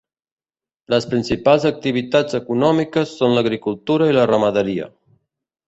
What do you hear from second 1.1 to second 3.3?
principals activitats econòmiques